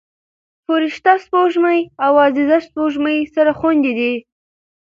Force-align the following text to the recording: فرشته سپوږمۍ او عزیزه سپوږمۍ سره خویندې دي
فرشته 0.65 1.11
سپوږمۍ 1.23 1.79
او 2.05 2.11
عزیزه 2.25 2.57
سپوږمۍ 2.67 3.17
سره 3.35 3.51
خویندې 3.59 3.93
دي 3.99 4.13